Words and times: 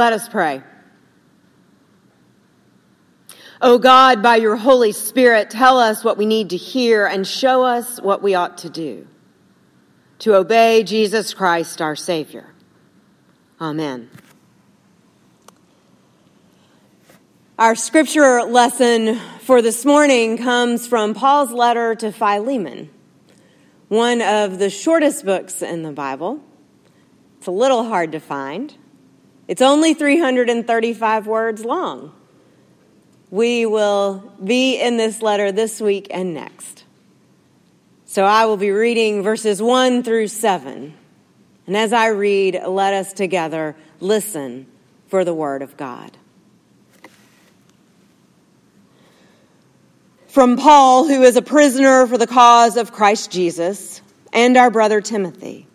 Let 0.00 0.14
us 0.14 0.30
pray. 0.30 0.62
O 3.60 3.74
oh 3.74 3.78
God, 3.78 4.22
by 4.22 4.36
your 4.36 4.56
Holy 4.56 4.92
Spirit, 4.92 5.50
tell 5.50 5.78
us 5.78 6.02
what 6.02 6.16
we 6.16 6.24
need 6.24 6.48
to 6.48 6.56
hear 6.56 7.04
and 7.04 7.26
show 7.26 7.64
us 7.64 8.00
what 8.00 8.22
we 8.22 8.34
ought 8.34 8.56
to 8.56 8.70
do 8.70 9.06
to 10.20 10.36
obey 10.36 10.84
Jesus 10.84 11.34
Christ, 11.34 11.82
our 11.82 11.94
Savior. 11.94 12.54
Amen. 13.60 14.08
Our 17.58 17.74
scripture 17.74 18.40
lesson 18.44 19.16
for 19.40 19.60
this 19.60 19.84
morning 19.84 20.38
comes 20.38 20.86
from 20.86 21.12
Paul's 21.12 21.52
letter 21.52 21.94
to 21.96 22.10
Philemon, 22.10 22.88
one 23.88 24.22
of 24.22 24.58
the 24.58 24.70
shortest 24.70 25.26
books 25.26 25.60
in 25.60 25.82
the 25.82 25.92
Bible. 25.92 26.40
It's 27.36 27.48
a 27.48 27.50
little 27.50 27.84
hard 27.84 28.12
to 28.12 28.18
find. 28.18 28.74
It's 29.50 29.62
only 29.62 29.94
335 29.94 31.26
words 31.26 31.64
long. 31.64 32.12
We 33.32 33.66
will 33.66 34.32
be 34.42 34.80
in 34.80 34.96
this 34.96 35.22
letter 35.22 35.50
this 35.50 35.80
week 35.80 36.06
and 36.08 36.32
next. 36.32 36.84
So 38.06 38.24
I 38.24 38.44
will 38.44 38.56
be 38.56 38.70
reading 38.70 39.24
verses 39.24 39.60
1 39.60 40.04
through 40.04 40.28
7. 40.28 40.94
And 41.66 41.76
as 41.76 41.92
I 41.92 42.10
read, 42.10 42.62
let 42.64 42.94
us 42.94 43.12
together 43.12 43.74
listen 43.98 44.68
for 45.08 45.24
the 45.24 45.34
word 45.34 45.62
of 45.62 45.76
God. 45.76 46.16
From 50.28 50.58
Paul, 50.58 51.08
who 51.08 51.24
is 51.24 51.34
a 51.34 51.42
prisoner 51.42 52.06
for 52.06 52.18
the 52.18 52.28
cause 52.28 52.76
of 52.76 52.92
Christ 52.92 53.32
Jesus, 53.32 54.00
and 54.32 54.56
our 54.56 54.70
brother 54.70 55.00
Timothy. 55.00 55.66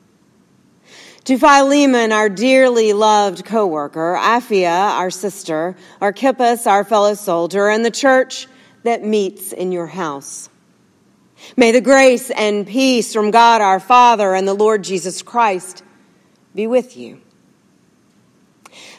To 1.26 1.40
Philemon, 1.40 2.12
our 2.12 2.30
dearly 2.30 2.94
loved 2.94 3.46
co-worker, 3.46 4.16
Apphia, 4.16 4.92
our 4.92 5.10
sister, 5.10 5.76
Archippus, 6.00 6.68
our 6.68 6.84
fellow 6.84 7.16
soldier, 7.16 7.68
and 7.68 7.84
the 7.84 7.90
church 7.90 8.48
that 8.84 9.04
meets 9.04 9.52
in 9.52 9.72
your 9.72 9.88
house. 9.88 10.50
May 11.58 11.72
the 11.72 11.82
grace 11.82 12.30
and 12.30 12.68
peace 12.68 13.12
from 13.12 13.32
God 13.32 13.60
our 13.60 13.80
Father 13.80 14.36
and 14.36 14.48
the 14.48 14.54
Lord 14.54 14.84
Jesus 14.84 15.24
Christ 15.24 15.84
be 16.54 16.68
with 16.68 16.96
you. 16.96 17.20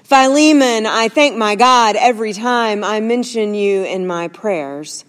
Philemon, 0.03 0.85
I 0.85 1.09
thank 1.09 1.37
my 1.37 1.55
God 1.55 1.95
every 1.95 2.33
time 2.33 2.83
I 2.83 2.99
mention 2.99 3.55
you 3.55 3.85
in 3.85 4.05
my 4.05 4.27
prayers 4.27 5.05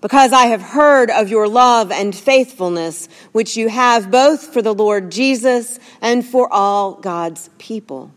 because 0.00 0.32
I 0.32 0.46
have 0.46 0.62
heard 0.62 1.10
of 1.10 1.28
your 1.28 1.48
love 1.48 1.90
and 1.90 2.14
faithfulness, 2.14 3.08
which 3.32 3.56
you 3.56 3.68
have 3.68 4.10
both 4.10 4.52
for 4.52 4.62
the 4.62 4.74
Lord 4.74 5.10
Jesus 5.10 5.78
and 6.00 6.24
for 6.24 6.52
all 6.52 6.94
God's 6.94 7.50
people. 7.58 8.12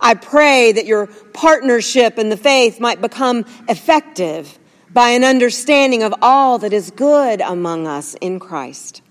I 0.00 0.14
pray 0.14 0.72
that 0.72 0.86
your 0.86 1.06
partnership 1.06 2.18
in 2.18 2.30
the 2.30 2.36
faith 2.36 2.80
might 2.80 3.00
become 3.00 3.44
effective 3.68 4.58
by 4.90 5.10
an 5.10 5.24
understanding 5.24 6.02
of 6.02 6.14
all 6.22 6.58
that 6.58 6.72
is 6.72 6.90
good 6.90 7.40
among 7.40 7.86
us 7.86 8.14
in 8.20 8.38
Christ. 8.38 9.02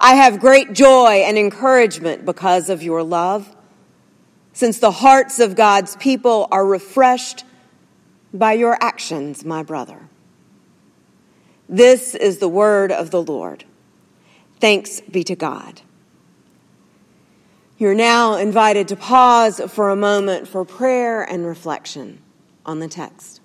I 0.00 0.14
have 0.14 0.40
great 0.40 0.72
joy 0.72 1.24
and 1.26 1.36
encouragement 1.36 2.24
because 2.24 2.70
of 2.70 2.82
your 2.82 3.02
love, 3.02 3.54
since 4.52 4.78
the 4.78 4.90
hearts 4.90 5.38
of 5.38 5.54
God's 5.54 5.96
people 5.96 6.48
are 6.50 6.64
refreshed 6.64 7.44
by 8.32 8.54
your 8.54 8.76
actions, 8.80 9.44
my 9.44 9.62
brother. 9.62 10.08
This 11.68 12.14
is 12.14 12.38
the 12.38 12.48
word 12.48 12.92
of 12.92 13.10
the 13.10 13.22
Lord. 13.22 13.64
Thanks 14.60 15.00
be 15.00 15.24
to 15.24 15.34
God. 15.34 15.82
You're 17.78 17.94
now 17.94 18.36
invited 18.36 18.88
to 18.88 18.96
pause 18.96 19.60
for 19.68 19.90
a 19.90 19.96
moment 19.96 20.48
for 20.48 20.64
prayer 20.64 21.22
and 21.22 21.44
reflection 21.44 22.22
on 22.64 22.78
the 22.78 22.88
text. 22.88 23.40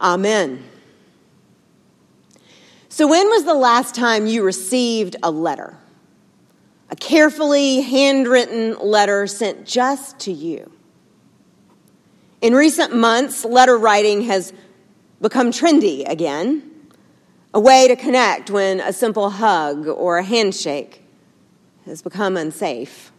Amen. 0.00 0.64
So, 2.88 3.06
when 3.06 3.28
was 3.28 3.44
the 3.44 3.54
last 3.54 3.94
time 3.94 4.26
you 4.26 4.42
received 4.42 5.16
a 5.22 5.30
letter? 5.30 5.76
A 6.90 6.96
carefully 6.96 7.82
handwritten 7.82 8.76
letter 8.80 9.26
sent 9.26 9.66
just 9.66 10.18
to 10.20 10.32
you. 10.32 10.72
In 12.40 12.54
recent 12.54 12.94
months, 12.94 13.44
letter 13.44 13.78
writing 13.78 14.22
has 14.22 14.52
become 15.20 15.50
trendy 15.50 16.08
again, 16.08 16.68
a 17.52 17.60
way 17.60 17.86
to 17.86 17.94
connect 17.94 18.50
when 18.50 18.80
a 18.80 18.92
simple 18.92 19.30
hug 19.30 19.86
or 19.86 20.18
a 20.18 20.24
handshake 20.24 21.02
has 21.84 22.00
become 22.00 22.36
unsafe. 22.36 23.12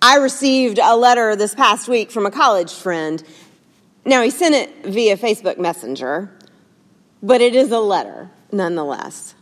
I 0.00 0.16
received 0.16 0.78
a 0.82 0.96
letter 0.96 1.36
this 1.36 1.54
past 1.54 1.88
week 1.88 2.10
from 2.10 2.26
a 2.26 2.30
college 2.30 2.72
friend 2.72 3.22
now, 4.04 4.22
he 4.22 4.30
sent 4.30 4.54
it 4.54 4.84
via 4.84 5.16
Facebook 5.16 5.58
Messenger, 5.58 6.30
but 7.22 7.40
it 7.40 7.54
is 7.54 7.70
a 7.70 7.78
letter 7.78 8.30
nonetheless. 8.50 9.34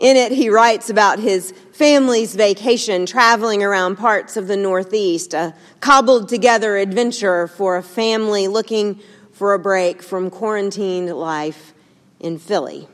In 0.00 0.16
it, 0.16 0.32
he 0.32 0.48
writes 0.48 0.90
about 0.90 1.18
his 1.18 1.52
family's 1.72 2.34
vacation 2.34 3.06
traveling 3.06 3.62
around 3.62 3.96
parts 3.96 4.36
of 4.36 4.46
the 4.46 4.56
Northeast, 4.56 5.34
a 5.34 5.54
cobbled 5.80 6.28
together 6.28 6.76
adventure 6.76 7.48
for 7.48 7.76
a 7.76 7.82
family 7.82 8.46
looking 8.46 9.00
for 9.32 9.54
a 9.54 9.58
break 9.58 10.02
from 10.02 10.30
quarantined 10.30 11.14
life 11.14 11.74
in 12.20 12.38
Philly. 12.38 12.88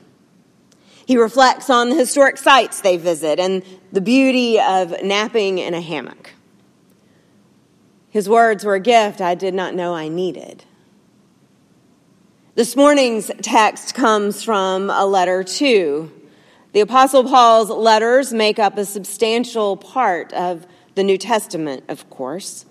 He 1.06 1.18
reflects 1.18 1.68
on 1.68 1.90
the 1.90 1.96
historic 1.96 2.38
sites 2.38 2.80
they 2.80 2.96
visit 2.96 3.38
and 3.38 3.62
the 3.92 4.00
beauty 4.00 4.58
of 4.58 5.02
napping 5.02 5.58
in 5.58 5.74
a 5.74 5.80
hammock. 5.80 6.32
His 8.14 8.28
words 8.28 8.64
were 8.64 8.76
a 8.76 8.80
gift 8.80 9.20
I 9.20 9.34
did 9.34 9.54
not 9.54 9.74
know 9.74 9.92
I 9.92 10.06
needed. 10.06 10.62
This 12.54 12.76
morning's 12.76 13.28
text 13.42 13.96
comes 13.96 14.44
from 14.44 14.88
a 14.88 15.04
letter 15.04 15.42
to. 15.42 16.12
The 16.74 16.78
Apostle 16.78 17.24
Paul's 17.24 17.70
letters 17.70 18.32
make 18.32 18.60
up 18.60 18.78
a 18.78 18.84
substantial 18.84 19.76
part 19.76 20.32
of 20.32 20.64
the 20.94 21.02
New 21.02 21.18
Testament, 21.18 21.82
of 21.88 22.08
course. 22.08 22.66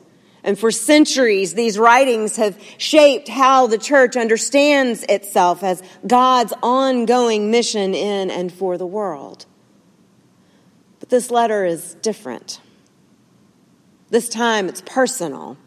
And 0.45 0.57
for 0.57 0.71
centuries, 0.71 1.55
these 1.55 1.77
writings 1.77 2.37
have 2.37 2.57
shaped 2.77 3.27
how 3.27 3.67
the 3.67 3.77
church 3.77 4.15
understands 4.15 5.03
itself 5.09 5.61
as 5.61 5.83
God's 6.07 6.53
ongoing 6.63 7.51
mission 7.51 7.93
in 7.93 8.31
and 8.31 8.49
for 8.49 8.77
the 8.77 8.87
world. 8.87 9.45
But 11.01 11.09
this 11.09 11.29
letter 11.29 11.65
is 11.65 11.95
different. 11.95 12.61
This 14.13 14.29
time 14.29 14.69
it's 14.69 14.81
personal. 14.81 15.57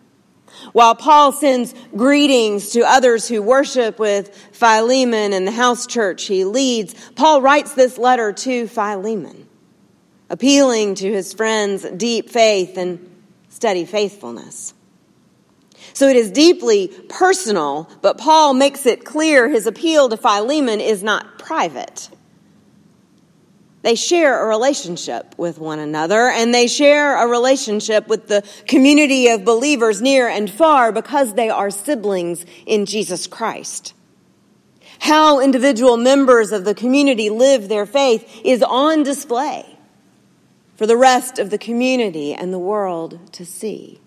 While 0.73 0.95
Paul 0.95 1.33
sends 1.33 1.75
greetings 1.97 2.71
to 2.71 2.83
others 2.83 3.27
who 3.27 3.43
worship 3.43 3.99
with 3.99 4.33
Philemon 4.53 5.33
and 5.33 5.49
the 5.49 5.51
house 5.51 5.85
church 5.85 6.27
he 6.27 6.45
leads, 6.45 6.95
Paul 7.17 7.43
writes 7.43 7.73
this 7.73 7.99
letter 7.99 8.33
to 8.33 8.69
Philemon, 8.69 9.49
appealing 10.31 10.95
to 10.95 11.13
his 11.13 11.33
friend's 11.33 11.91
deep 11.91 12.31
faith 12.31 12.79
and 12.79 13.11
steady 13.49 13.85
faithfulness. 13.85 14.75
So 15.93 16.09
it 16.09 16.15
is 16.15 16.31
deeply 16.31 16.87
personal, 17.09 17.91
but 18.01 18.17
Paul 18.17 18.55
makes 18.55 18.87
it 18.87 19.05
clear 19.05 19.49
his 19.49 19.67
appeal 19.67 20.09
to 20.09 20.17
Philemon 20.17 20.81
is 20.81 21.03
not 21.03 21.41
private. 21.41 22.11
They 23.87 23.95
share 23.95 24.43
a 24.43 24.49
relationship 24.49 25.37
with 25.39 25.61
one 25.61 25.79
another, 25.79 26.29
and 26.29 26.53
they 26.53 26.67
share 26.67 27.23
a 27.23 27.29
relationship 27.29 28.09
with 28.09 28.27
the 28.27 28.43
community 28.67 29.29
of 29.29 29.45
believers 29.45 30.03
near 30.03 30.27
and 30.27 30.51
far 30.51 30.91
because 30.91 31.35
they 31.35 31.51
are 31.51 31.71
siblings 31.71 32.45
in 32.67 32.85
Jesus 32.85 33.29
Christ. 33.29 33.95
How 34.99 35.39
individual 35.39 35.97
members 35.97 36.51
of 36.51 36.65
the 36.65 36.75
community 36.75 37.31
live 37.31 37.69
their 37.69 37.87
faith 37.87 38.29
is 38.45 38.61
on 38.61 39.05
display 39.05 39.79
for 40.75 40.89
the 40.89 40.97
rest 40.97 41.39
of 41.39 41.51
the 41.51 41.59
community 41.59 42.35
and 42.35 42.53
the 42.53 42.59
world 42.59 43.21
to 43.35 43.47
see. 43.47 44.01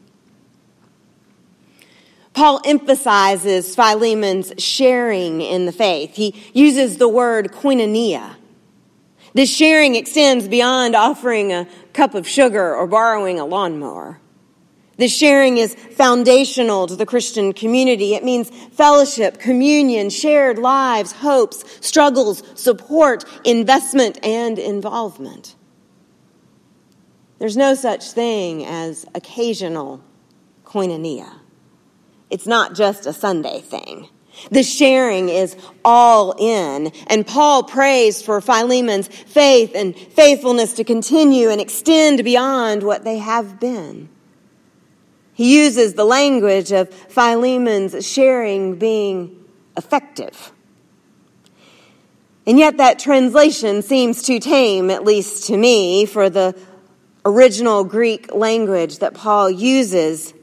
Paul 2.34 2.60
emphasizes 2.66 3.78
Philemon's 3.78 4.52
sharing 4.58 5.40
in 5.40 5.66
the 5.66 5.72
faith. 5.72 6.18
He 6.18 6.36
uses 6.54 6.98
the 6.98 7.08
word 7.08 7.54
koinonia 7.54 8.36
this 9.34 9.54
sharing 9.54 9.96
extends 9.96 10.48
beyond 10.48 10.96
offering 10.96 11.52
a 11.52 11.68
cup 11.94 12.16
of 12.16 12.28
sugar 12.28 12.76
or 12.76 12.88
borrowing 12.88 13.40
a 13.40 13.46
lawnmower. 13.46 14.20
This 14.98 15.16
sharing 15.16 15.56
is 15.58 15.76
foundational 15.76 16.86
to 16.88 16.96
the 16.96 17.06
Christian 17.06 17.54
community. 17.54 18.16
It 18.16 18.26
means 18.26 18.50
fellowship, 18.50 19.40
communion, 19.40 20.10
shared 20.10 20.60
lives, 20.60 21.14
hopes, 21.14 21.64
struggles, 21.80 22.44
support, 22.56 23.24
investment, 23.46 24.20
and 24.26 24.60
involvement. 24.60 25.56
There's 27.40 27.56
no 27.56 27.76
such 27.76 28.12
thing 28.12 28.66
as 28.66 29.06
occasional 29.16 30.04
koinonia. 30.66 31.40
It's 32.30 32.46
not 32.46 32.76
just 32.76 33.06
a 33.06 33.14
Sunday 33.14 33.62
thing. 33.62 34.10
The 34.52 34.64
sharing 34.64 35.30
is 35.30 35.56
all 35.84 36.34
in. 36.38 36.92
And 37.08 37.26
Paul 37.26 37.64
prays 37.64 38.22
for 38.22 38.42
Philemon's 38.42 39.08
faith 39.08 39.72
and 39.76 39.96
faithfulness 39.96 40.74
to 40.74 40.84
continue 40.84 41.50
and 41.50 41.62
extend 41.62 42.24
beyond 42.24 42.84
what 42.84 43.04
they 43.04 43.18
have 43.18 43.60
been. 43.60 44.10
He 45.34 45.56
uses 45.56 45.94
the 45.94 46.04
language 46.04 46.72
of 46.72 46.90
Philemon's 46.90 48.06
sharing 48.06 48.76
being 48.76 49.46
effective. 49.78 50.52
And 52.46 52.58
yet 52.58 52.78
that 52.78 53.00
translation 53.00 53.82
seems 53.82 54.24
too 54.24 54.40
tame, 54.40 54.90
at 54.90 55.06
least 55.06 55.48
to 55.48 55.56
me, 55.56 56.06
for 56.06 56.30
the 56.30 56.60
original 57.26 57.84
Greek 57.84 58.34
language 58.34 59.00
that 59.00 59.14
Paul 59.14 59.50
uses. 59.50 60.34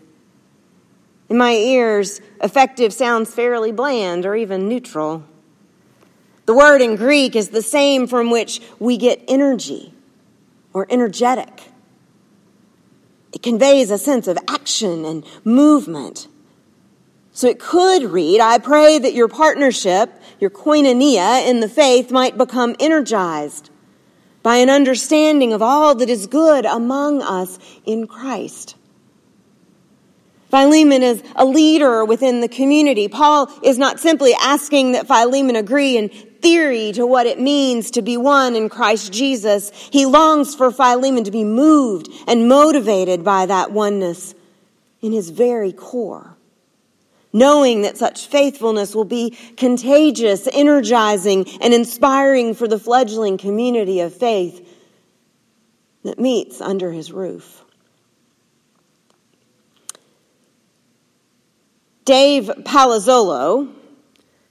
In 1.28 1.38
my 1.38 1.52
ears, 1.52 2.20
effective 2.40 2.92
sounds 2.92 3.34
fairly 3.34 3.72
bland 3.72 4.24
or 4.24 4.36
even 4.36 4.68
neutral. 4.68 5.24
The 6.46 6.54
word 6.54 6.80
in 6.80 6.94
Greek 6.94 7.34
is 7.34 7.48
the 7.48 7.62
same 7.62 8.06
from 8.06 8.30
which 8.30 8.60
we 8.78 8.96
get 8.96 9.22
energy 9.26 9.92
or 10.72 10.86
energetic. 10.88 11.64
It 13.32 13.42
conveys 13.42 13.90
a 13.90 13.98
sense 13.98 14.28
of 14.28 14.38
action 14.48 15.04
and 15.04 15.24
movement. 15.44 16.28
So 17.32 17.48
it 17.48 17.58
could 17.58 18.04
read, 18.04 18.40
I 18.40 18.58
pray 18.58 18.98
that 18.98 19.12
your 19.12 19.28
partnership, 19.28 20.10
your 20.38 20.50
koinonia 20.50 21.46
in 21.46 21.60
the 21.60 21.68
faith 21.68 22.10
might 22.10 22.38
become 22.38 22.76
energized 22.78 23.68
by 24.42 24.56
an 24.58 24.70
understanding 24.70 25.52
of 25.52 25.60
all 25.60 25.96
that 25.96 26.08
is 26.08 26.28
good 26.28 26.64
among 26.64 27.20
us 27.20 27.58
in 27.84 28.06
Christ. 28.06 28.75
Philemon 30.50 31.02
is 31.02 31.22
a 31.34 31.44
leader 31.44 32.04
within 32.04 32.40
the 32.40 32.48
community. 32.48 33.08
Paul 33.08 33.50
is 33.62 33.78
not 33.78 33.98
simply 33.98 34.32
asking 34.40 34.92
that 34.92 35.06
Philemon 35.06 35.56
agree 35.56 35.96
in 35.96 36.08
theory 36.08 36.92
to 36.92 37.04
what 37.04 37.26
it 37.26 37.40
means 37.40 37.90
to 37.92 38.02
be 38.02 38.16
one 38.16 38.54
in 38.54 38.68
Christ 38.68 39.12
Jesus. 39.12 39.70
He 39.90 40.06
longs 40.06 40.54
for 40.54 40.70
Philemon 40.70 41.24
to 41.24 41.32
be 41.32 41.42
moved 41.42 42.08
and 42.28 42.48
motivated 42.48 43.24
by 43.24 43.46
that 43.46 43.72
oneness 43.72 44.34
in 45.02 45.12
his 45.12 45.30
very 45.30 45.72
core. 45.72 46.36
Knowing 47.32 47.82
that 47.82 47.98
such 47.98 48.28
faithfulness 48.28 48.94
will 48.94 49.04
be 49.04 49.36
contagious, 49.56 50.48
energizing, 50.52 51.46
and 51.60 51.74
inspiring 51.74 52.54
for 52.54 52.68
the 52.68 52.78
fledgling 52.78 53.36
community 53.36 54.00
of 54.00 54.14
faith 54.14 54.66
that 56.04 56.18
meets 56.18 56.60
under 56.60 56.92
his 56.92 57.10
roof. 57.12 57.65
Dave 62.06 62.48
Palazzolo 62.62 63.68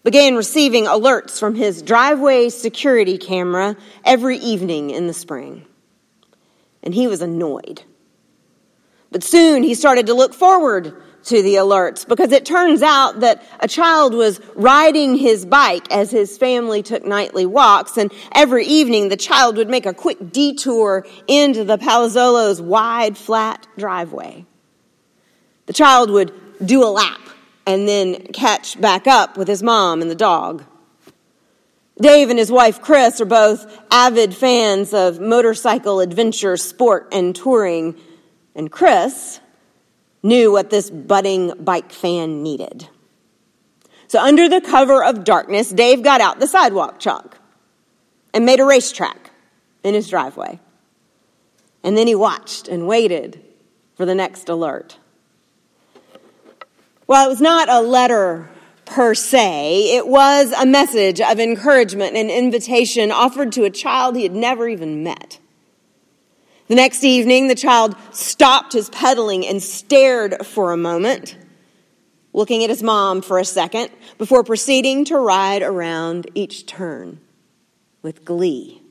began 0.04 0.36
receiving 0.36 0.86
alerts 0.86 1.40
from 1.40 1.56
his 1.56 1.82
driveway 1.82 2.50
security 2.50 3.18
camera 3.18 3.78
every 4.04 4.38
evening 4.40 4.90
in 4.90 5.08
the 5.08 5.14
spring. 5.14 5.66
And 6.84 6.94
he 6.94 7.08
was 7.08 7.22
annoyed. 7.22 7.82
But 9.10 9.24
soon 9.24 9.64
he 9.64 9.74
started 9.74 10.08
to 10.08 10.14
look 10.14 10.34
forward 10.34 11.02
to 11.24 11.42
the 11.42 11.56
alerts 11.56 12.06
because 12.06 12.34
it 12.34 12.46
turns 12.46 12.82
out 12.82 13.22
that 13.22 13.42
a 13.62 13.70
child 13.70 14.14
was 14.14 14.42
riding 14.56 15.16
his 15.16 15.46
bike 15.46 15.90
as 15.94 16.12
his 16.12 16.38
family 16.38 16.84
took 16.84 17.06
nightly 17.06 17.46
walks 17.46 17.98
and 17.98 18.14
every 18.34 18.66
evening 18.66 19.08
the 19.08 19.16
child 19.16 19.56
would 19.56 19.70
make 19.70 19.86
a 19.86 19.94
quick 19.94 20.34
detour 20.34 21.08
into 21.28 21.64
the 21.64 21.78
Palazzolo's 21.78 22.62
wide 22.62 23.18
flat 23.18 23.66
driveway. 23.78 24.46
The 25.68 25.74
child 25.74 26.12
would 26.12 26.34
do 26.64 26.84
a 26.84 26.92
lap 26.92 27.25
and 27.66 27.88
then 27.88 28.28
catch 28.28 28.80
back 28.80 29.08
up 29.08 29.38
with 29.38 29.48
his 29.48 29.64
mom 29.64 30.02
and 30.02 30.10
the 30.10 30.16
dog. 30.16 30.64
Dave 32.00 32.30
and 32.30 32.38
his 32.38 32.52
wife 32.52 32.82
Chris 32.82 33.22
are 33.22 33.26
both 33.26 33.66
avid 33.90 34.36
fans 34.36 34.94
of 34.94 35.20
motorcycle 35.20 36.02
adventure, 36.02 36.58
sport, 36.58 37.08
and 37.12 37.36
touring. 37.36 37.96
And 38.54 38.72
Chris 38.72 39.40
knew 40.22 40.52
what 40.52 40.70
this 40.70 40.90
budding 40.90 41.54
bike 41.64 41.92
fan 41.92 42.44
needed. 42.44 42.90
So, 44.08 44.22
under 44.22 44.48
the 44.50 44.62
cover 44.62 45.04
of 45.04 45.24
darkness, 45.24 45.70
Dave 45.72 46.04
got 46.04 46.22
out 46.22 46.40
the 46.40 46.48
sidewalk 46.48 47.00
chalk 47.00 47.38
and 48.34 48.46
made 48.46 48.60
a 48.60 48.66
racetrack 48.66 49.32
in 49.84 49.94
his 49.94 50.10
driveway. 50.10 50.60
And 51.84 51.98
then 51.98 52.08
he 52.08 52.16
watched 52.16 52.68
and 52.68 52.88
waited 52.88 53.42
for 53.96 54.06
the 54.06 54.16
next 54.16 54.50
alert. 54.50 54.98
While 57.06 57.28
it 57.28 57.30
was 57.30 57.42
not 57.42 57.70
a 57.70 57.82
letter 57.82 58.50
per 58.86 59.14
se, 59.14 59.96
it 59.96 60.08
was 60.08 60.52
a 60.52 60.66
message 60.66 61.22
of 61.22 61.40
encouragement 61.40 62.16
and 62.16 62.32
invitation 62.32 63.12
offered 63.12 63.52
to 63.54 63.64
a 63.64 63.70
child 63.70 64.16
he 64.16 64.24
had 64.24 64.34
never 64.34 64.68
even 64.68 65.04
met. 65.04 65.40
The 66.68 66.76
next 66.76 67.04
evening, 67.04 67.48
the 67.48 67.56
child 67.56 67.96
stopped 68.12 68.74
his 68.74 68.90
pedaling 68.90 69.46
and 69.46 69.62
stared 69.62 70.46
for 70.46 70.72
a 70.72 70.78
moment, 70.78 71.38
looking 72.34 72.64
at 72.64 72.72
his 72.72 72.82
mom 72.82 73.22
for 73.22 73.38
a 73.38 73.46
second, 73.46 73.92
before 74.18 74.44
proceeding 74.44 75.06
to 75.06 75.18
ride 75.18 75.62
around 75.62 76.28
each 76.34 76.66
turn 76.66 77.22
with 78.02 78.26
glee. 78.26 78.82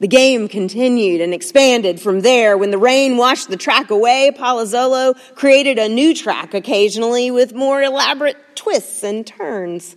The 0.00 0.08
game 0.08 0.48
continued 0.48 1.20
and 1.20 1.32
expanded 1.32 2.00
from 2.00 2.20
there. 2.20 2.58
When 2.58 2.70
the 2.70 2.78
rain 2.78 3.16
washed 3.16 3.48
the 3.48 3.56
track 3.56 3.90
away, 3.90 4.32
Palazzolo 4.36 5.14
created 5.34 5.78
a 5.78 5.88
new 5.88 6.14
track 6.14 6.52
occasionally 6.52 7.30
with 7.30 7.54
more 7.54 7.82
elaborate 7.82 8.36
twists 8.56 9.02
and 9.02 9.26
turns. 9.26 9.96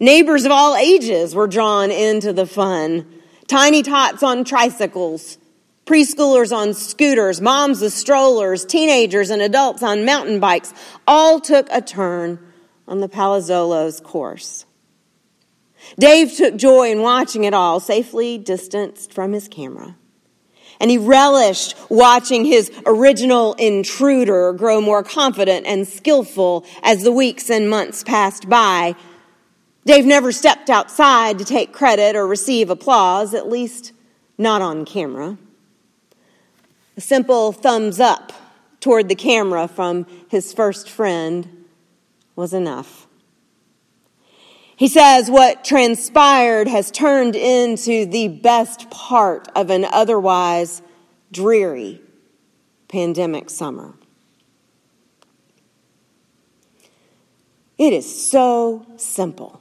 Neighbors 0.00 0.44
of 0.44 0.52
all 0.52 0.76
ages 0.76 1.34
were 1.34 1.46
drawn 1.46 1.90
into 1.90 2.32
the 2.32 2.46
fun. 2.46 3.06
Tiny 3.48 3.82
tots 3.82 4.22
on 4.22 4.44
tricycles, 4.44 5.38
preschoolers 5.86 6.54
on 6.54 6.74
scooters, 6.74 7.40
moms 7.40 7.80
with 7.80 7.92
strollers, 7.92 8.64
teenagers 8.64 9.30
and 9.30 9.40
adults 9.40 9.82
on 9.82 10.04
mountain 10.04 10.40
bikes 10.40 10.74
all 11.06 11.40
took 11.40 11.66
a 11.70 11.80
turn 11.80 12.38
on 12.86 13.00
the 13.00 13.08
Palazzolo's 13.08 14.00
course. 14.00 14.65
Dave 15.98 16.36
took 16.36 16.56
joy 16.56 16.90
in 16.90 17.02
watching 17.02 17.44
it 17.44 17.54
all, 17.54 17.80
safely 17.80 18.38
distanced 18.38 19.12
from 19.12 19.32
his 19.32 19.48
camera. 19.48 19.96
And 20.78 20.90
he 20.90 20.98
relished 20.98 21.74
watching 21.88 22.44
his 22.44 22.70
original 22.84 23.54
intruder 23.54 24.52
grow 24.52 24.80
more 24.80 25.02
confident 25.02 25.66
and 25.66 25.88
skillful 25.88 26.66
as 26.82 27.02
the 27.02 27.12
weeks 27.12 27.48
and 27.48 27.70
months 27.70 28.02
passed 28.02 28.48
by. 28.48 28.94
Dave 29.86 30.04
never 30.04 30.32
stepped 30.32 30.68
outside 30.68 31.38
to 31.38 31.44
take 31.44 31.72
credit 31.72 32.14
or 32.14 32.26
receive 32.26 32.68
applause, 32.68 33.32
at 33.32 33.48
least 33.48 33.92
not 34.36 34.60
on 34.60 34.84
camera. 34.84 35.38
A 36.96 37.00
simple 37.00 37.52
thumbs 37.52 38.00
up 38.00 38.32
toward 38.80 39.08
the 39.08 39.14
camera 39.14 39.68
from 39.68 40.06
his 40.28 40.52
first 40.52 40.90
friend 40.90 41.64
was 42.34 42.52
enough. 42.52 43.05
He 44.76 44.88
says 44.88 45.30
what 45.30 45.64
transpired 45.64 46.68
has 46.68 46.90
turned 46.90 47.34
into 47.34 48.04
the 48.04 48.28
best 48.28 48.90
part 48.90 49.48
of 49.56 49.70
an 49.70 49.86
otherwise 49.86 50.82
dreary 51.32 52.02
pandemic 52.88 53.48
summer. 53.48 53.94
It 57.78 57.94
is 57.94 58.30
so 58.30 58.86
simple 58.96 59.60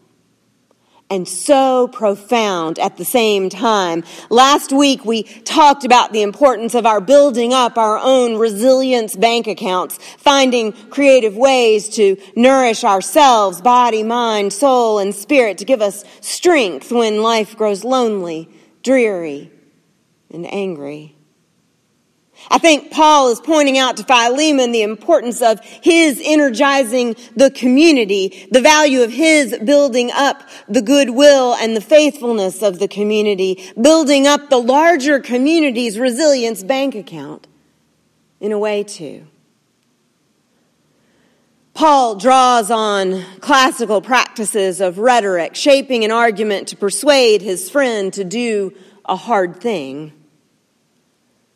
and 1.09 1.27
so 1.27 1.87
profound 1.87 2.79
at 2.79 2.97
the 2.97 3.05
same 3.05 3.49
time. 3.49 4.03
Last 4.29 4.71
week 4.71 5.05
we 5.05 5.23
talked 5.23 5.85
about 5.85 6.13
the 6.13 6.23
importance 6.23 6.73
of 6.73 6.85
our 6.85 6.99
building 6.99 7.53
up 7.53 7.77
our 7.77 7.97
own 7.97 8.37
resilience 8.37 9.15
bank 9.15 9.47
accounts, 9.47 9.99
finding 10.17 10.71
creative 10.89 11.37
ways 11.37 11.89
to 11.89 12.17
nourish 12.35 12.83
ourselves, 12.83 13.61
body, 13.61 14.03
mind, 14.03 14.51
soul, 14.51 14.99
and 14.99 15.13
spirit 15.13 15.59
to 15.59 15.65
give 15.65 15.81
us 15.81 16.03
strength 16.21 16.91
when 16.91 17.21
life 17.21 17.55
grows 17.55 17.83
lonely, 17.83 18.49
dreary, 18.81 19.51
and 20.31 20.51
angry. 20.51 21.14
I 22.49 22.57
think 22.57 22.91
Paul 22.91 23.29
is 23.29 23.39
pointing 23.39 23.77
out 23.77 23.97
to 23.97 24.03
Philemon 24.03 24.71
the 24.71 24.83
importance 24.83 25.41
of 25.41 25.59
his 25.63 26.21
energizing 26.23 27.15
the 27.35 27.49
community, 27.49 28.47
the 28.51 28.61
value 28.61 29.01
of 29.01 29.11
his 29.11 29.57
building 29.59 30.11
up 30.13 30.43
the 30.67 30.81
goodwill 30.81 31.55
and 31.55 31.75
the 31.75 31.81
faithfulness 31.81 32.61
of 32.61 32.79
the 32.79 32.87
community, 32.87 33.71
building 33.81 34.27
up 34.27 34.49
the 34.49 34.57
larger 34.57 35.19
community's 35.19 35.97
resilience 35.97 36.63
bank 36.63 36.95
account. 36.95 37.47
in 38.41 38.51
a 38.51 38.59
way, 38.59 38.83
too. 38.83 39.25
Paul 41.73 42.15
draws 42.15 42.71
on 42.71 43.21
classical 43.41 44.01
practices 44.01 44.79
of 44.79 44.97
rhetoric, 44.97 45.55
shaping 45.55 46.05
an 46.05 46.11
argument 46.11 46.69
to 46.69 46.77
persuade 46.77 47.41
his 47.41 47.69
friend 47.69 48.13
to 48.13 48.23
do 48.23 48.73
a 49.03 49.15
hard 49.15 49.59
thing. 49.61 50.13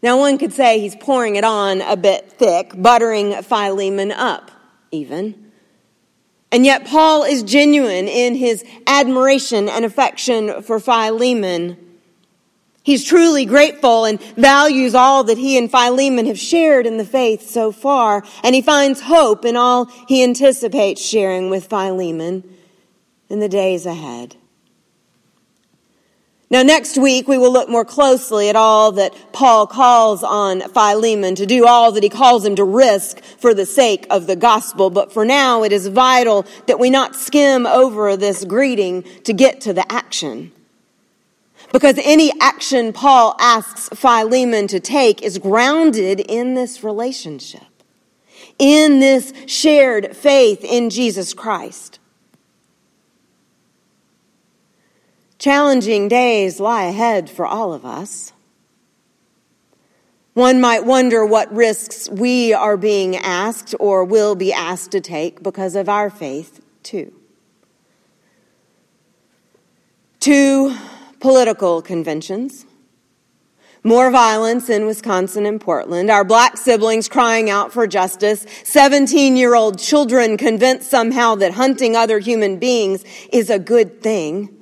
Now, 0.01 0.17
one 0.17 0.37
could 0.37 0.53
say 0.53 0.79
he's 0.79 0.95
pouring 0.95 1.35
it 1.35 1.43
on 1.43 1.81
a 1.81 1.97
bit 1.97 2.31
thick, 2.31 2.71
buttering 2.75 3.33
Philemon 3.43 4.11
up, 4.11 4.49
even. 4.91 5.51
And 6.51 6.65
yet, 6.65 6.85
Paul 6.85 7.23
is 7.23 7.43
genuine 7.43 8.07
in 8.07 8.35
his 8.35 8.63
admiration 8.87 9.67
and 9.67 9.83
affection 9.83 10.61
for 10.63 10.79
Philemon. 10.79 11.77
He's 12.81 13.03
truly 13.03 13.45
grateful 13.45 14.05
and 14.05 14.21
values 14.35 14.95
all 14.95 15.25
that 15.25 15.37
he 15.37 15.57
and 15.57 15.69
Philemon 15.69 16.25
have 16.25 16.39
shared 16.39 16.87
in 16.87 16.97
the 16.97 17.05
faith 17.05 17.49
so 17.49 17.71
far, 17.71 18.23
and 18.43 18.55
he 18.55 18.61
finds 18.61 19.01
hope 19.01 19.43
in 19.43 19.57
all 19.57 19.85
he 20.07 20.23
anticipates 20.23 21.05
sharing 21.05 21.49
with 21.49 21.67
Philemon 21.67 22.43
in 23.27 23.39
the 23.39 23.49
days 23.49 23.85
ahead. 23.85 24.37
Now, 26.51 26.63
next 26.63 26.97
week, 26.97 27.27
we 27.27 27.37
will 27.37 27.53
look 27.53 27.69
more 27.69 27.85
closely 27.85 28.49
at 28.49 28.55
all 28.55 28.91
that 28.93 29.13
Paul 29.33 29.67
calls 29.67 30.23
on 30.23 30.61
Philemon 30.61 31.35
to 31.35 31.45
do, 31.45 31.67
all 31.67 31.91
that 31.91 32.01
he 32.01 32.09
calls 32.09 32.43
him 32.43 32.55
to 32.55 32.63
risk 32.63 33.21
for 33.21 33.53
the 33.53 33.67
sake 33.67 34.07
of 34.09 34.25
the 34.25 34.35
gospel. 34.35 34.89
But 34.89 35.13
for 35.13 35.25
now, 35.25 35.61
it 35.61 35.71
is 35.71 35.85
vital 35.85 36.47
that 36.65 36.79
we 36.79 36.89
not 36.89 37.15
skim 37.15 37.67
over 37.67 38.17
this 38.17 38.45
greeting 38.45 39.03
to 39.25 39.33
get 39.33 39.61
to 39.61 39.73
the 39.73 39.89
action. 39.91 40.51
Because 41.71 41.99
any 42.03 42.31
action 42.41 42.93
Paul 42.93 43.35
asks 43.39 43.89
Philemon 43.89 44.65
to 44.69 44.79
take 44.79 45.21
is 45.21 45.37
grounded 45.37 46.19
in 46.19 46.55
this 46.55 46.83
relationship, 46.83 47.61
in 48.57 48.99
this 48.99 49.33
shared 49.45 50.17
faith 50.17 50.63
in 50.63 50.89
Jesus 50.89 51.35
Christ. 51.35 51.98
Challenging 55.39 56.09
days 56.09 56.59
lie 56.59 56.83
ahead 56.83 57.29
for 57.29 57.47
all 57.47 57.73
of 57.73 57.85
us. 57.85 58.33
One 60.33 60.59
might 60.59 60.85
wonder 60.85 61.25
what 61.25 61.53
risks 61.53 62.09
we 62.09 62.53
are 62.53 62.75
being 62.75 63.15
asked 63.15 63.73
or 63.79 64.03
will 64.03 64.35
be 64.35 64.51
asked 64.51 64.91
to 64.91 64.99
take 64.99 65.41
because 65.41 65.77
of 65.77 65.87
our 65.87 66.09
faith, 66.09 66.61
too. 66.83 67.13
Two 70.19 70.75
political 71.21 71.81
conventions. 71.81 72.65
More 73.81 74.11
violence 74.11 74.69
in 74.69 74.85
Wisconsin 74.85 75.45
and 75.45 75.61
Portland. 75.61 76.11
Our 76.11 76.25
black 76.25 76.57
siblings 76.57 77.07
crying 77.07 77.49
out 77.49 77.71
for 77.71 77.87
justice. 77.87 78.45
17 78.65 79.37
year 79.37 79.55
old 79.55 79.79
children 79.79 80.35
convinced 80.35 80.89
somehow 80.89 81.35
that 81.35 81.53
hunting 81.53 81.95
other 81.95 82.19
human 82.19 82.59
beings 82.59 83.05
is 83.31 83.49
a 83.49 83.57
good 83.57 84.01
thing. 84.01 84.58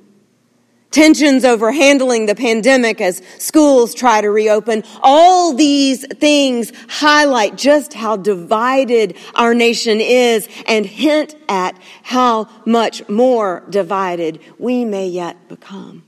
Tensions 0.90 1.44
over 1.44 1.70
handling 1.70 2.24
the 2.24 2.34
pandemic 2.34 3.00
as 3.02 3.20
schools 3.38 3.94
try 3.94 4.22
to 4.22 4.30
reopen. 4.30 4.84
All 5.02 5.52
these 5.52 6.06
things 6.06 6.72
highlight 6.88 7.56
just 7.56 7.92
how 7.92 8.16
divided 8.16 9.14
our 9.34 9.52
nation 9.52 10.00
is 10.00 10.48
and 10.66 10.86
hint 10.86 11.34
at 11.46 11.78
how 12.02 12.48
much 12.64 13.06
more 13.08 13.64
divided 13.68 14.40
we 14.58 14.86
may 14.86 15.08
yet 15.08 15.48
become. 15.48 16.04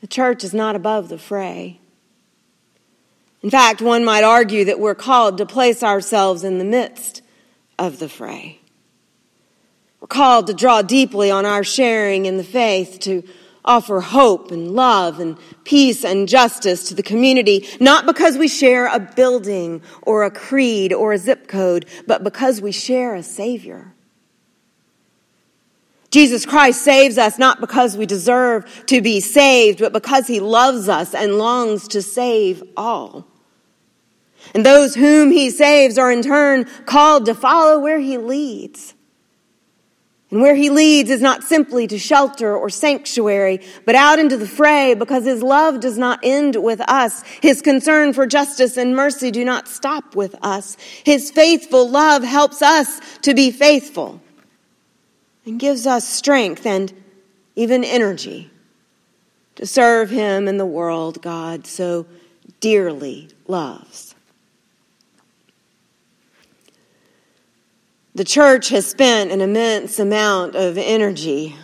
The 0.00 0.06
church 0.06 0.42
is 0.42 0.54
not 0.54 0.76
above 0.76 1.10
the 1.10 1.18
fray. 1.18 1.78
In 3.42 3.50
fact, 3.50 3.82
one 3.82 4.02
might 4.02 4.24
argue 4.24 4.64
that 4.64 4.80
we're 4.80 4.94
called 4.94 5.38
to 5.38 5.46
place 5.46 5.82
ourselves 5.82 6.42
in 6.42 6.58
the 6.58 6.64
midst 6.64 7.20
of 7.78 7.98
the 7.98 8.08
fray. 8.08 8.59
We're 10.00 10.08
called 10.08 10.46
to 10.46 10.54
draw 10.54 10.82
deeply 10.82 11.30
on 11.30 11.44
our 11.44 11.62
sharing 11.62 12.26
in 12.26 12.36
the 12.36 12.44
faith, 12.44 13.00
to 13.00 13.22
offer 13.64 14.00
hope 14.00 14.50
and 14.50 14.72
love 14.72 15.20
and 15.20 15.36
peace 15.64 16.04
and 16.04 16.26
justice 16.26 16.88
to 16.88 16.94
the 16.94 17.02
community, 17.02 17.68
not 17.78 18.06
because 18.06 18.38
we 18.38 18.48
share 18.48 18.86
a 18.86 18.98
building 18.98 19.82
or 20.02 20.24
a 20.24 20.30
creed 20.30 20.92
or 20.92 21.12
a 21.12 21.18
zip 21.18 21.46
code, 21.46 21.86
but 22.06 22.24
because 22.24 22.60
we 22.62 22.72
share 22.72 23.14
a 23.14 23.22
Savior. 23.22 23.92
Jesus 26.10 26.44
Christ 26.44 26.82
saves 26.82 27.18
us 27.18 27.38
not 27.38 27.60
because 27.60 27.96
we 27.96 28.04
deserve 28.04 28.84
to 28.86 29.00
be 29.00 29.20
saved, 29.20 29.78
but 29.78 29.92
because 29.92 30.26
he 30.26 30.40
loves 30.40 30.88
us 30.88 31.14
and 31.14 31.38
longs 31.38 31.86
to 31.88 32.02
save 32.02 32.62
all. 32.76 33.26
And 34.54 34.66
those 34.66 34.94
whom 34.94 35.30
he 35.30 35.50
saves 35.50 35.98
are 35.98 36.10
in 36.10 36.22
turn 36.22 36.64
called 36.86 37.26
to 37.26 37.34
follow 37.34 37.78
where 37.78 38.00
he 38.00 38.16
leads. 38.16 38.94
And 40.30 40.40
where 40.40 40.54
he 40.54 40.70
leads 40.70 41.10
is 41.10 41.20
not 41.20 41.42
simply 41.42 41.88
to 41.88 41.98
shelter 41.98 42.56
or 42.56 42.70
sanctuary, 42.70 43.60
but 43.84 43.96
out 43.96 44.20
into 44.20 44.36
the 44.36 44.46
fray 44.46 44.94
because 44.94 45.24
his 45.24 45.42
love 45.42 45.80
does 45.80 45.98
not 45.98 46.20
end 46.22 46.54
with 46.54 46.80
us. 46.88 47.22
His 47.42 47.60
concern 47.60 48.12
for 48.12 48.26
justice 48.26 48.76
and 48.76 48.94
mercy 48.94 49.32
do 49.32 49.44
not 49.44 49.66
stop 49.66 50.14
with 50.14 50.36
us. 50.40 50.76
His 51.04 51.32
faithful 51.32 51.88
love 51.88 52.22
helps 52.22 52.62
us 52.62 53.00
to 53.22 53.34
be 53.34 53.50
faithful 53.50 54.20
and 55.44 55.58
gives 55.58 55.84
us 55.86 56.08
strength 56.08 56.64
and 56.64 56.92
even 57.56 57.82
energy 57.82 58.50
to 59.56 59.66
serve 59.66 60.10
Him 60.10 60.46
in 60.46 60.58
the 60.58 60.66
world 60.66 61.20
God 61.20 61.66
so 61.66 62.06
dearly 62.60 63.28
loves. 63.48 64.09
The 68.20 68.24
church 68.24 68.68
has 68.68 68.86
spent 68.86 69.32
an 69.32 69.40
immense 69.40 69.98
amount 69.98 70.54
of 70.54 70.76
energy 70.76 71.56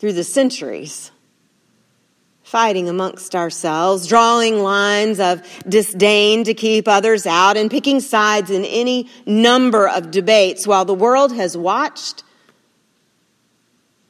through 0.00 0.14
the 0.14 0.24
centuries 0.24 1.12
fighting 2.42 2.88
amongst 2.88 3.36
ourselves, 3.36 4.08
drawing 4.08 4.58
lines 4.58 5.20
of 5.20 5.40
disdain 5.68 6.42
to 6.42 6.52
keep 6.52 6.88
others 6.88 7.28
out, 7.28 7.56
and 7.56 7.70
picking 7.70 8.00
sides 8.00 8.50
in 8.50 8.64
any 8.64 9.08
number 9.24 9.88
of 9.88 10.10
debates 10.10 10.66
while 10.66 10.84
the 10.84 10.94
world 10.94 11.32
has 11.32 11.56
watched 11.56 12.24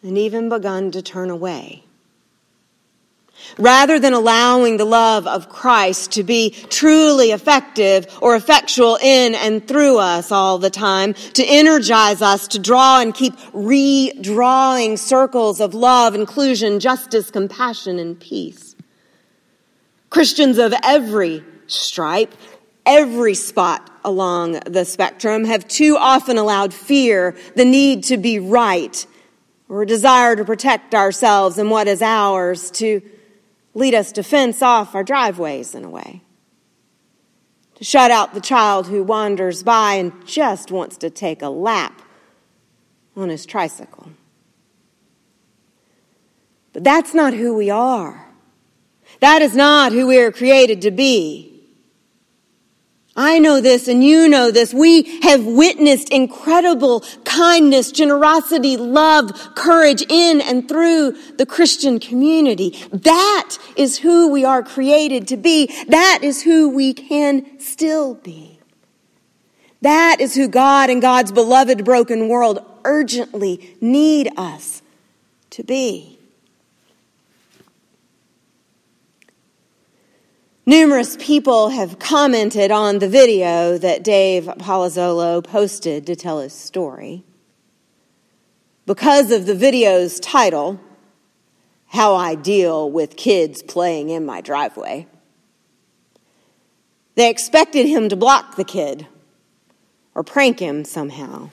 and 0.02 0.16
even 0.16 0.48
begun 0.48 0.90
to 0.92 1.02
turn 1.02 1.28
away. 1.28 1.84
Rather 3.58 3.98
than 3.98 4.12
allowing 4.12 4.76
the 4.76 4.84
love 4.84 5.26
of 5.26 5.48
Christ 5.48 6.12
to 6.12 6.22
be 6.22 6.50
truly 6.50 7.30
effective 7.30 8.06
or 8.20 8.36
effectual 8.36 8.96
in 9.02 9.34
and 9.34 9.66
through 9.66 9.98
us 9.98 10.32
all 10.32 10.58
the 10.58 10.70
time, 10.70 11.14
to 11.34 11.44
energize 11.44 12.22
us 12.22 12.48
to 12.48 12.58
draw 12.58 13.00
and 13.00 13.14
keep 13.14 13.34
redrawing 13.52 14.98
circles 14.98 15.60
of 15.60 15.74
love, 15.74 16.14
inclusion, 16.14 16.80
justice, 16.80 17.30
compassion, 17.30 17.98
and 17.98 18.18
peace. 18.18 18.74
Christians 20.10 20.58
of 20.58 20.74
every 20.82 21.44
stripe, 21.66 22.34
every 22.84 23.34
spot 23.34 23.90
along 24.04 24.58
the 24.66 24.84
spectrum 24.84 25.44
have 25.44 25.66
too 25.68 25.96
often 25.96 26.36
allowed 26.38 26.74
fear, 26.74 27.36
the 27.54 27.64
need 27.64 28.04
to 28.04 28.16
be 28.16 28.38
right, 28.38 29.06
or 29.68 29.82
a 29.82 29.86
desire 29.86 30.34
to 30.34 30.44
protect 30.44 30.94
ourselves 30.94 31.58
and 31.58 31.70
what 31.70 31.86
is 31.86 32.02
ours 32.02 32.70
to 32.72 33.00
lead 33.74 33.94
us 33.94 34.12
to 34.12 34.22
fence 34.22 34.62
off 34.62 34.94
our 34.94 35.04
driveways 35.04 35.74
in 35.74 35.84
a 35.84 35.90
way, 35.90 36.22
to 37.74 37.84
shut 37.84 38.10
out 38.10 38.34
the 38.34 38.40
child 38.40 38.88
who 38.88 39.02
wanders 39.02 39.62
by 39.62 39.94
and 39.94 40.26
just 40.26 40.70
wants 40.70 40.96
to 40.98 41.10
take 41.10 41.42
a 41.42 41.48
lap 41.48 42.02
on 43.16 43.28
his 43.28 43.46
tricycle. 43.46 44.10
But 46.72 46.84
that's 46.84 47.14
not 47.14 47.34
who 47.34 47.54
we 47.54 47.70
are. 47.70 48.28
That 49.20 49.42
is 49.42 49.56
not 49.56 49.92
who 49.92 50.06
we 50.06 50.18
are 50.18 50.30
created 50.30 50.82
to 50.82 50.90
be. 50.90 51.49
I 53.22 53.38
know 53.38 53.60
this 53.60 53.86
and 53.86 54.02
you 54.02 54.30
know 54.30 54.50
this. 54.50 54.72
We 54.72 55.20
have 55.20 55.44
witnessed 55.44 56.08
incredible 56.08 57.04
kindness, 57.24 57.92
generosity, 57.92 58.78
love, 58.78 59.54
courage 59.54 60.02
in 60.08 60.40
and 60.40 60.66
through 60.66 61.12
the 61.36 61.44
Christian 61.44 62.00
community. 62.00 62.82
That 62.90 63.58
is 63.76 63.98
who 63.98 64.28
we 64.28 64.46
are 64.46 64.62
created 64.62 65.28
to 65.28 65.36
be. 65.36 65.66
That 65.88 66.20
is 66.22 66.44
who 66.44 66.70
we 66.70 66.94
can 66.94 67.60
still 67.60 68.14
be. 68.14 68.58
That 69.82 70.16
is 70.20 70.34
who 70.34 70.48
God 70.48 70.88
and 70.88 71.02
God's 71.02 71.30
beloved 71.30 71.84
broken 71.84 72.26
world 72.26 72.64
urgently 72.86 73.76
need 73.82 74.30
us 74.38 74.80
to 75.50 75.62
be. 75.62 76.19
Numerous 80.70 81.16
people 81.16 81.70
have 81.70 81.98
commented 81.98 82.70
on 82.70 83.00
the 83.00 83.08
video 83.08 83.76
that 83.76 84.04
Dave 84.04 84.44
Palazzolo 84.44 85.42
posted 85.42 86.06
to 86.06 86.14
tell 86.14 86.38
his 86.38 86.52
story. 86.52 87.24
Because 88.86 89.32
of 89.32 89.46
the 89.46 89.54
video's 89.56 90.20
title, 90.20 90.78
How 91.88 92.14
I 92.14 92.36
Deal 92.36 92.88
with 92.88 93.16
Kids 93.16 93.64
Playing 93.64 94.10
in 94.10 94.24
My 94.24 94.40
Driveway. 94.40 95.08
They 97.16 97.28
expected 97.28 97.86
him 97.86 98.08
to 98.08 98.14
block 98.14 98.54
the 98.54 98.62
kid 98.62 99.08
or 100.14 100.22
prank 100.22 100.60
him 100.60 100.84
somehow. 100.84 101.50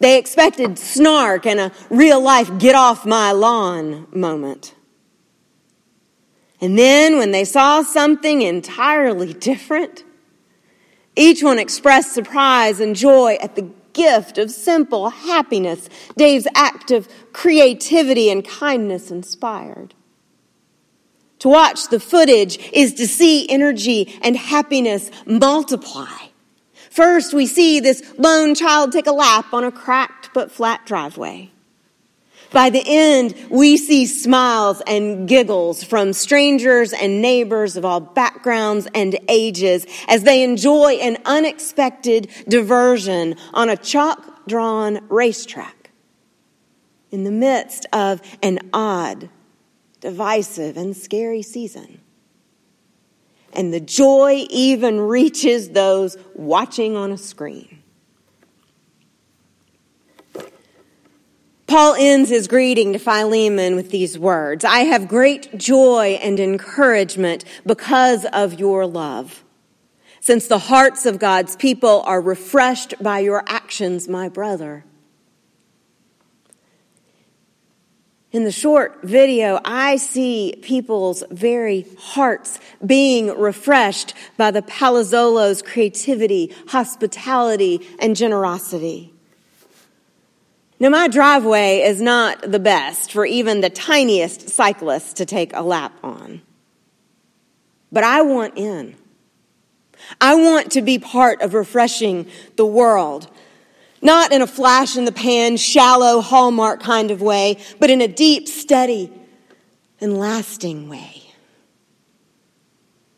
They 0.00 0.18
expected 0.18 0.80
snark 0.80 1.46
and 1.46 1.60
a 1.60 1.72
real 1.90 2.20
life 2.20 2.58
get 2.58 2.74
off 2.74 3.06
my 3.06 3.30
lawn 3.30 4.08
moment. 4.10 4.74
And 6.60 6.78
then 6.78 7.16
when 7.16 7.30
they 7.30 7.44
saw 7.44 7.82
something 7.82 8.42
entirely 8.42 9.32
different, 9.32 10.04
each 11.16 11.42
one 11.42 11.58
expressed 11.58 12.12
surprise 12.12 12.80
and 12.80 12.94
joy 12.94 13.38
at 13.40 13.56
the 13.56 13.70
gift 13.92 14.38
of 14.38 14.50
simple 14.50 15.10
happiness 15.10 15.88
Dave's 16.16 16.46
act 16.54 16.90
of 16.90 17.08
creativity 17.32 18.30
and 18.30 18.46
kindness 18.46 19.10
inspired. 19.10 19.94
To 21.40 21.48
watch 21.48 21.88
the 21.88 22.00
footage 22.00 22.58
is 22.72 22.94
to 22.94 23.06
see 23.08 23.48
energy 23.48 24.18
and 24.22 24.36
happiness 24.36 25.10
multiply. 25.26 26.28
First, 26.90 27.32
we 27.32 27.46
see 27.46 27.80
this 27.80 28.02
lone 28.18 28.54
child 28.54 28.92
take 28.92 29.06
a 29.06 29.12
lap 29.12 29.54
on 29.54 29.64
a 29.64 29.72
cracked 29.72 30.30
but 30.34 30.52
flat 30.52 30.84
driveway. 30.84 31.50
By 32.52 32.70
the 32.70 32.82
end, 32.84 33.34
we 33.48 33.76
see 33.76 34.06
smiles 34.06 34.82
and 34.86 35.28
giggles 35.28 35.84
from 35.84 36.12
strangers 36.12 36.92
and 36.92 37.22
neighbors 37.22 37.76
of 37.76 37.84
all 37.84 38.00
backgrounds 38.00 38.88
and 38.92 39.16
ages 39.28 39.86
as 40.08 40.24
they 40.24 40.42
enjoy 40.42 40.94
an 40.94 41.18
unexpected 41.24 42.28
diversion 42.48 43.36
on 43.54 43.68
a 43.68 43.76
chalk 43.76 44.46
drawn 44.48 45.06
racetrack 45.08 45.90
in 47.12 47.22
the 47.22 47.30
midst 47.30 47.86
of 47.92 48.20
an 48.42 48.58
odd, 48.72 49.28
divisive, 50.00 50.76
and 50.76 50.96
scary 50.96 51.42
season. 51.42 52.00
And 53.52 53.72
the 53.72 53.80
joy 53.80 54.46
even 54.50 55.00
reaches 55.00 55.70
those 55.70 56.16
watching 56.34 56.96
on 56.96 57.12
a 57.12 57.18
screen. 57.18 57.79
Paul 61.70 61.94
ends 61.96 62.30
his 62.30 62.48
greeting 62.48 62.94
to 62.94 62.98
Philemon 62.98 63.76
with 63.76 63.92
these 63.92 64.18
words 64.18 64.64
I 64.64 64.80
have 64.80 65.06
great 65.06 65.56
joy 65.56 66.18
and 66.20 66.40
encouragement 66.40 67.44
because 67.64 68.26
of 68.32 68.58
your 68.58 68.86
love, 68.86 69.44
since 70.18 70.48
the 70.48 70.58
hearts 70.58 71.06
of 71.06 71.20
God's 71.20 71.54
people 71.54 72.02
are 72.06 72.20
refreshed 72.20 73.00
by 73.00 73.20
your 73.20 73.44
actions, 73.46 74.08
my 74.08 74.28
brother. 74.28 74.84
In 78.32 78.42
the 78.42 78.50
short 78.50 79.04
video, 79.04 79.60
I 79.64 79.94
see 79.94 80.56
people's 80.62 81.22
very 81.30 81.86
hearts 82.00 82.58
being 82.84 83.28
refreshed 83.38 84.12
by 84.36 84.50
the 84.50 84.62
Palazzolo's 84.62 85.62
creativity, 85.62 86.52
hospitality, 86.66 87.86
and 88.00 88.16
generosity. 88.16 89.14
Now, 90.80 90.88
my 90.88 91.08
driveway 91.08 91.82
is 91.82 92.00
not 92.00 92.50
the 92.50 92.58
best 92.58 93.12
for 93.12 93.24
even 93.24 93.60
the 93.60 93.70
tiniest 93.70 94.48
cyclist 94.48 95.18
to 95.18 95.26
take 95.26 95.54
a 95.54 95.62
lap 95.62 95.92
on. 96.02 96.42
But 97.92 98.02
I 98.02 98.22
want 98.22 98.56
in. 98.56 98.96
I 100.20 100.34
want 100.34 100.72
to 100.72 100.82
be 100.82 100.98
part 100.98 101.42
of 101.42 101.54
refreshing 101.54 102.26
the 102.56 102.66
world 102.66 103.30
not 104.02 104.32
in 104.32 104.42
a 104.42 104.46
flash 104.46 104.96
in 104.96 105.04
the 105.04 105.12
pan, 105.12 105.56
shallow, 105.56 106.20
hallmark 106.20 106.80
kind 106.80 107.10
of 107.10 107.20
way, 107.20 107.58
but 107.78 107.90
in 107.90 108.00
a 108.00 108.08
deep, 108.08 108.48
steady, 108.48 109.12
and 110.00 110.18
lasting 110.18 110.88
way. 110.88 111.19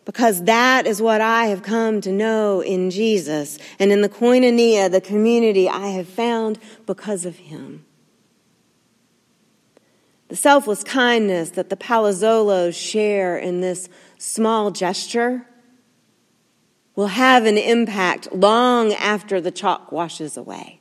Because 0.05 0.45
that 0.45 0.87
is 0.87 1.01
what 1.01 1.21
I 1.21 1.47
have 1.47 1.63
come 1.63 2.01
to 2.01 2.11
know 2.11 2.61
in 2.61 2.91
Jesus. 2.91 3.59
And 3.79 3.93
in 3.93 4.01
the 4.01 4.09
koinonia, 4.09 4.91
the 4.91 5.01
community 5.01 5.69
I 5.69 5.89
have 5.89 6.09
found 6.09 6.59
because 6.87 7.25
of 7.25 7.37
him. 7.37 7.85
The 10.29 10.37
selfless 10.37 10.83
kindness 10.83 11.51
that 11.51 11.69
the 11.69 11.77
Palazzolos 11.77 12.75
share 12.75 13.37
in 13.37 13.61
this 13.61 13.91
small 14.17 14.71
gesture 14.71 15.47
will 16.97 17.09
have 17.09 17.45
an 17.45 17.59
impact 17.59 18.33
long 18.33 18.95
after 18.95 19.43
the 19.43 19.51
chalk 19.51 19.93
washes 19.93 20.39
away, 20.39 20.81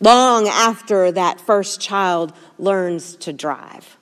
long 0.00 0.48
after 0.48 1.12
that 1.12 1.40
first 1.40 1.78
child 1.78 2.32
learns 2.58 3.16
to 3.16 3.34
drive, 3.34 3.97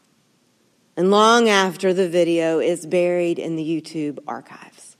and 0.96 1.10
long 1.10 1.48
after 1.48 1.92
the 1.92 2.08
video 2.08 2.58
is 2.58 2.86
buried 2.86 3.38
in 3.38 3.56
the 3.56 3.62
YouTube 3.62 4.18
archives. 4.26 4.96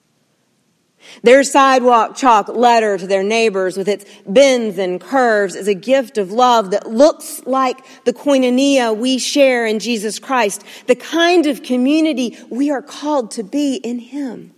Their 1.22 1.44
sidewalk 1.44 2.16
chalk 2.16 2.48
letter 2.48 2.98
to 2.98 3.06
their 3.06 3.22
neighbors 3.22 3.76
with 3.76 3.88
its 3.88 4.04
bends 4.26 4.76
and 4.76 5.00
curves 5.00 5.54
is 5.54 5.68
a 5.68 5.74
gift 5.74 6.18
of 6.18 6.32
love 6.32 6.72
that 6.72 6.90
looks 6.90 7.46
like 7.46 7.78
the 8.04 8.12
koinonia 8.12 8.96
we 8.96 9.18
share 9.18 9.66
in 9.66 9.78
Jesus 9.78 10.18
Christ, 10.18 10.64
the 10.86 10.96
kind 10.96 11.46
of 11.46 11.62
community 11.62 12.36
we 12.50 12.70
are 12.70 12.82
called 12.82 13.30
to 13.32 13.42
be 13.42 13.76
in 13.76 13.98
Him. 13.98 14.52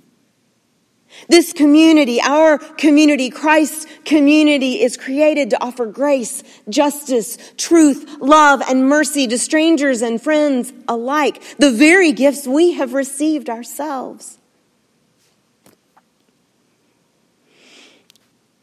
This 1.28 1.52
community, 1.52 2.20
our 2.20 2.59
community, 2.59 3.31
Christ's 3.31 3.87
community, 4.04 4.81
is 4.83 4.96
created 4.96 5.50
to 5.50 5.62
offer 5.62 5.87
grace, 5.87 6.42
justice, 6.68 7.38
truth, 7.57 8.18
love, 8.20 8.62
and 8.68 8.88
mercy 8.88 9.26
to 9.26 9.38
strangers 9.38 10.00
and 10.02 10.22
friends 10.22 10.72
alike, 10.87 11.42
the 11.59 11.70
very 11.70 12.12
gifts 12.12 12.46
we 12.46 12.72
have 12.72 12.94
received 12.94 13.50
ourselves. 13.50 14.38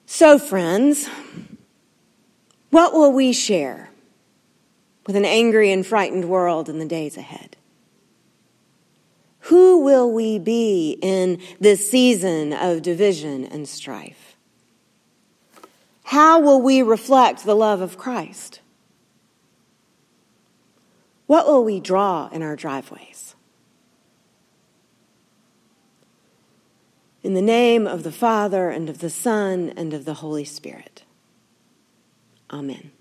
So, 0.05 0.39
friends, 0.39 1.09
what 2.69 2.93
will 2.93 3.11
we 3.11 3.33
share 3.33 3.89
with 5.05 5.15
an 5.15 5.25
angry 5.25 5.71
and 5.71 5.85
frightened 5.85 6.25
world 6.25 6.69
in 6.69 6.79
the 6.79 6.85
days 6.85 7.17
ahead? 7.17 7.57
Who 9.45 9.81
will 9.81 10.11
we 10.11 10.39
be 10.39 10.97
in 11.03 11.39
this 11.59 11.89
season 11.89 12.51
of 12.51 12.81
division 12.81 13.45
and 13.45 13.67
strife? 13.67 14.35
How 16.05 16.39
will 16.39 16.61
we 16.61 16.81
reflect 16.81 17.45
the 17.45 17.55
love 17.55 17.79
of 17.79 17.95
Christ? 17.95 18.61
What 21.27 21.45
will 21.45 21.63
we 21.63 21.79
draw 21.79 22.27
in 22.31 22.41
our 22.41 22.55
driveways? 22.55 23.35
In 27.21 27.35
the 27.35 27.41
name 27.41 27.85
of 27.85 28.01
the 28.01 28.11
Father, 28.11 28.69
and 28.69 28.89
of 28.89 28.97
the 28.97 29.11
Son, 29.11 29.73
and 29.75 29.93
of 29.93 30.05
the 30.05 30.15
Holy 30.15 30.45
Spirit. 30.45 31.03
Amen. 32.51 32.91